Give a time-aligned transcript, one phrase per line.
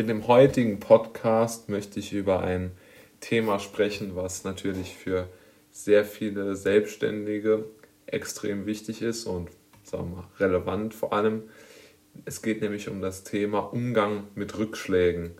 [0.00, 2.70] In dem heutigen Podcast möchte ich über ein
[3.20, 5.28] Thema sprechen, was natürlich für
[5.70, 7.66] sehr viele Selbstständige
[8.06, 9.50] extrem wichtig ist und
[9.82, 11.42] sagen wir, relevant vor allem.
[12.24, 15.32] Es geht nämlich um das Thema Umgang mit Rückschlägen,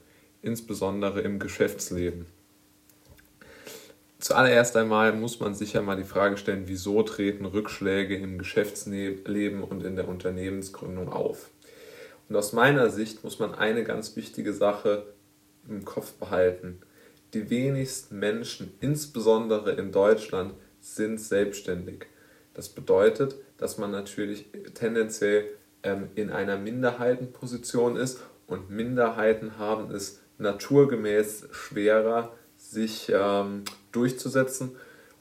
[0.43, 2.27] insbesondere im Geschäftsleben.
[4.19, 9.63] Zuallererst einmal muss man sich ja mal die Frage stellen, wieso treten Rückschläge im Geschäftsleben
[9.63, 11.49] und in der Unternehmensgründung auf?
[12.31, 15.05] Und aus meiner Sicht muss man eine ganz wichtige Sache
[15.69, 16.79] im Kopf behalten.
[17.35, 22.07] Die wenigsten Menschen, insbesondere in Deutschland, sind selbstständig.
[22.55, 25.45] Das bedeutet, dass man natürlich tendenziell
[25.83, 34.77] ähm, in einer Minderheitenposition ist und Minderheiten haben es naturgemäß schwerer, sich ähm, durchzusetzen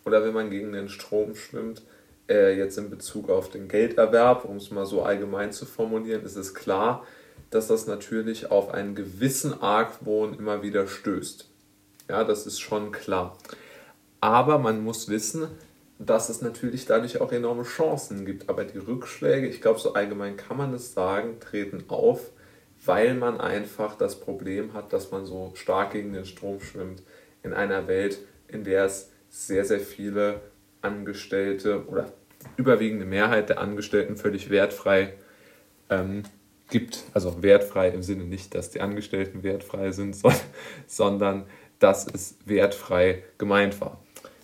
[0.06, 1.82] oder wenn man gegen den Strom schwimmt,
[2.30, 6.36] äh, jetzt in Bezug auf den Gelderwerb, um es mal so allgemein zu formulieren, ist
[6.36, 7.06] es klar,
[7.50, 11.50] dass das natürlich auf einen gewissen Argwohn immer wieder stößt.
[12.10, 13.38] Ja, das ist schon klar.
[14.22, 15.48] Aber man muss wissen,
[15.98, 18.50] dass es natürlich dadurch auch enorme Chancen gibt.
[18.50, 22.32] Aber die Rückschläge, ich glaube, so allgemein kann man es sagen, treten auf,
[22.86, 27.04] weil man einfach das Problem hat, dass man so stark gegen den Strom schwimmt
[27.44, 30.42] in einer Welt, in der es sehr, sehr viele
[30.82, 32.12] Angestellte oder
[32.58, 35.14] überwiegende Mehrheit der Angestellten völlig wertfrei
[35.90, 36.24] ähm,
[36.70, 37.04] gibt.
[37.14, 40.16] Also wertfrei im Sinne nicht, dass die Angestellten wertfrei sind,
[40.88, 41.46] sondern
[41.80, 44.00] dass es wertfrei gemeint war.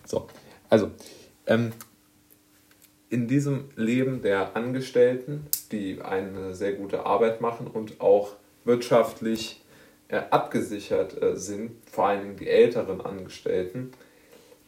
[0.06, 0.28] So,
[0.70, 0.92] also
[1.48, 1.72] ähm,
[3.10, 9.64] in diesem Leben der Angestellten, die eine sehr gute Arbeit machen und auch wirtschaftlich
[10.08, 13.92] äh, abgesichert äh, sind, vor allen Dingen die älteren Angestellten,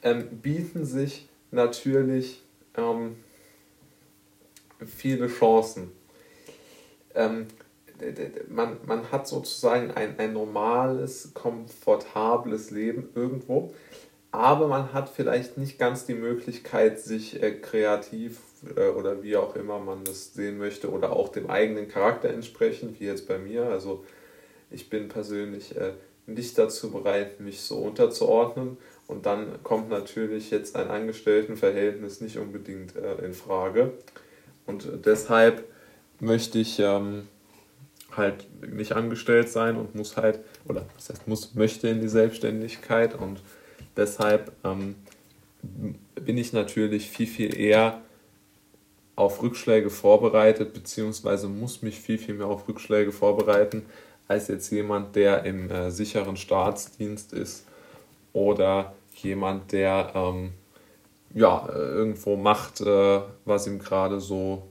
[0.04, 2.44] ähm, bieten sich natürlich
[2.78, 3.18] ähm,
[4.86, 5.92] viele Chancen.
[7.16, 7.48] Ähm,
[8.48, 13.74] man, man hat sozusagen ein, ein normales, komfortables Leben irgendwo,
[14.32, 18.40] aber man hat vielleicht nicht ganz die Möglichkeit, sich äh, kreativ
[18.76, 23.00] äh, oder wie auch immer man das sehen möchte oder auch dem eigenen Charakter entsprechend,
[23.00, 23.66] wie jetzt bei mir.
[23.66, 24.06] Also
[24.70, 25.94] ich bin persönlich äh,
[26.28, 28.78] nicht dazu bereit, mich so unterzuordnen.
[29.08, 33.94] Und dann kommt natürlich jetzt ein Angestelltenverhältnis nicht unbedingt äh, in Frage.
[34.66, 35.64] Und deshalb
[36.20, 37.28] möchte ich ähm,
[38.12, 38.46] halt
[38.76, 43.42] nicht angestellt sein und muss halt, oder was heißt muss, möchte in die Selbstständigkeit und
[43.96, 44.96] deshalb ähm,
[46.16, 48.02] bin ich natürlich viel, viel eher
[49.16, 53.86] auf Rückschläge vorbereitet, beziehungsweise muss mich viel, viel mehr auf Rückschläge vorbereiten,
[54.28, 57.66] als jetzt jemand, der im äh, sicheren Staatsdienst ist
[58.34, 60.54] oder jemand, der ähm,
[61.34, 64.64] ja, irgendwo macht, äh, was ihm gerade so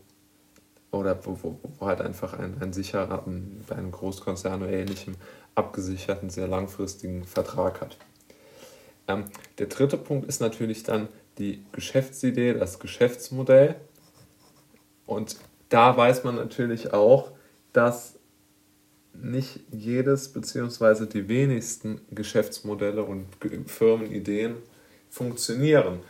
[0.90, 3.24] oder wo, wo, wo, halt einfach ein, ein sicherer,
[3.68, 5.14] bei einem Großkonzern oder ähnlichem
[5.54, 7.96] abgesicherten, sehr langfristigen Vertrag hat.
[9.08, 9.24] Ähm,
[9.58, 13.76] der dritte Punkt ist natürlich dann die Geschäftsidee, das Geschäftsmodell.
[15.06, 15.36] Und
[15.68, 17.30] da weiß man natürlich auch,
[17.72, 18.15] dass
[19.22, 21.06] nicht jedes bzw.
[21.06, 23.26] die wenigsten Geschäftsmodelle und
[23.66, 24.56] Firmenideen
[25.10, 26.00] funktionieren.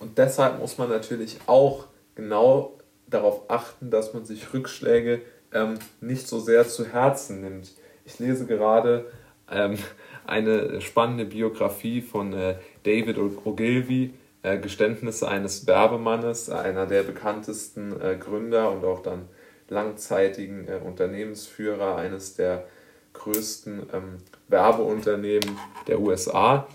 [0.00, 5.22] Und deshalb muss man natürlich auch genau darauf achten, dass man sich Rückschläge
[5.52, 7.72] ähm, nicht so sehr zu Herzen nimmt.
[8.04, 9.06] Ich lese gerade
[9.50, 9.78] ähm,
[10.26, 18.16] eine spannende Biografie von äh, David Ogilvy, äh, Geständnisse eines Werbemannes, einer der bekanntesten äh,
[18.16, 19.28] Gründer und auch dann
[19.68, 22.64] langzeitigen äh, Unternehmensführer eines der
[23.12, 24.18] größten ähm,
[24.48, 26.66] Werbeunternehmen der USA.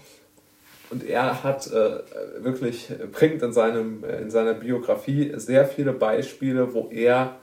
[0.90, 2.00] Und er hat äh,
[2.40, 7.38] wirklich, bringt in, seinem, in seiner Biografie sehr viele Beispiele, wo er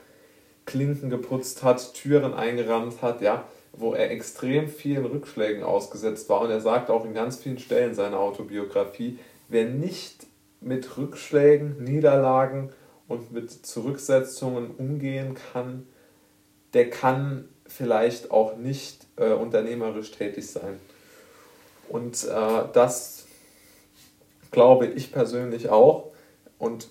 [0.66, 6.42] Klinken geputzt hat, Türen eingerammt hat, ja, wo er extrem vielen Rückschlägen ausgesetzt war.
[6.42, 10.26] Und er sagt auch in ganz vielen Stellen seiner Autobiografie, wer nicht
[10.60, 12.70] mit Rückschlägen, Niederlagen
[13.08, 15.86] und mit Zurücksetzungen umgehen kann,
[16.74, 20.78] der kann vielleicht auch nicht äh, unternehmerisch tätig sein.
[21.88, 23.26] Und äh, das
[24.50, 26.12] glaube ich persönlich auch.
[26.58, 26.88] Und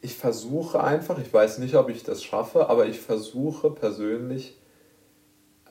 [0.00, 4.58] ich versuche einfach, ich weiß nicht, ob ich das schaffe, aber ich versuche persönlich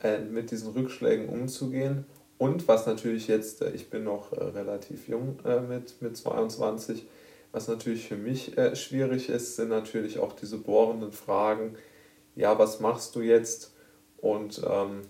[0.02, 2.06] äh, mit diesen Rückschlägen umzugehen.
[2.38, 7.06] Und was natürlich jetzt, äh, ich bin noch äh, relativ jung äh, mit, mit 22,
[7.54, 11.76] was natürlich für mich äh, schwierig ist, sind natürlich auch diese bohrenden Fragen.
[12.34, 13.72] Ja, was machst du jetzt?
[14.16, 15.02] Und ähm,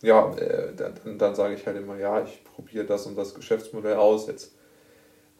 [0.00, 3.96] ja, äh, dann, dann sage ich halt immer, ja, ich probiere das und das Geschäftsmodell
[3.96, 4.28] aus.
[4.28, 4.54] Jetzt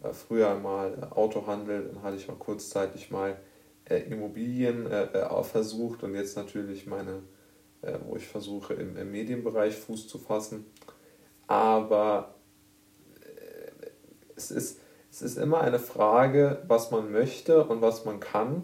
[0.03, 3.39] äh, früher mal äh, Autohandel, dann hatte ich mal kurzzeitig mal
[3.85, 7.23] äh, Immobilien äh, versucht und jetzt natürlich meine
[8.07, 10.65] wo ich versuche, im, im, Medienbereich Fuß zu fassen.
[11.45, 12.33] Aber
[14.35, 14.79] es, ist,
[15.15, 18.63] es ist immer eine Frage, was man möchte und was man kann.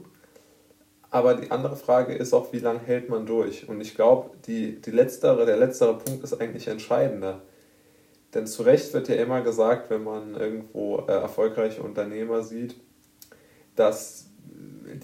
[1.09, 3.69] Aber die andere Frage ist auch, wie lange hält man durch?
[3.69, 7.41] Und ich glaube, die, die letztere, der letztere Punkt ist eigentlich entscheidender.
[8.33, 12.75] Denn zu Recht wird ja immer gesagt, wenn man irgendwo äh, erfolgreiche Unternehmer sieht,
[13.77, 14.29] dass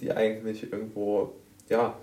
[0.01, 1.31] die eigentlich irgendwo,
[1.69, 1.97] ja,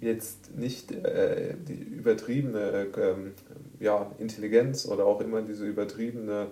[0.00, 3.14] jetzt nicht äh, die übertriebene äh,
[3.78, 6.48] ja, Intelligenz oder auch immer diese übertriebene,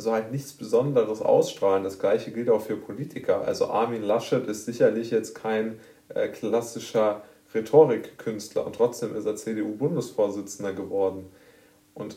[0.00, 1.84] also halt nichts Besonderes ausstrahlen.
[1.84, 3.42] Das gleiche gilt auch für Politiker.
[3.46, 10.72] Also Armin Laschet ist sicherlich jetzt kein äh, klassischer Rhetorikkünstler und trotzdem ist er CDU-Bundesvorsitzender
[10.72, 11.26] geworden.
[11.92, 12.16] Und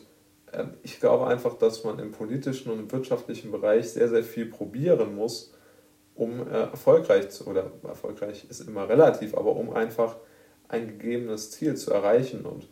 [0.53, 4.45] ähm, ich glaube einfach, dass man im politischen und im wirtschaftlichen Bereich sehr, sehr viel
[4.45, 5.53] probieren muss,
[6.15, 10.15] um äh, erfolgreich zu, oder erfolgreich ist immer relativ, aber um einfach
[10.69, 12.45] ein gegebenes Ziel zu erreichen.
[12.45, 12.69] Und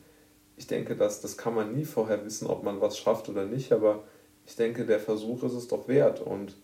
[0.56, 3.74] ich denke, dass das kann man nie vorher wissen, ob man was schafft oder nicht,
[3.74, 4.06] aber
[4.46, 6.22] ich denke, der Versuch ist es doch wert.
[6.22, 6.56] Und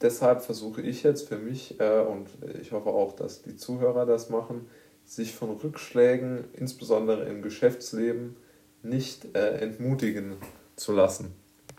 [0.00, 2.28] deshalb versuche ich jetzt für mich, äh, und
[2.60, 4.68] ich hoffe auch, dass die Zuhörer das machen,
[5.04, 8.36] sich von Rückschlägen, insbesondere im Geschäftsleben,
[8.82, 10.36] nicht äh, entmutigen
[10.76, 11.34] zu lassen.